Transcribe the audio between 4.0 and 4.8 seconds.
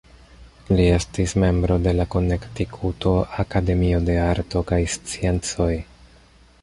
de Arto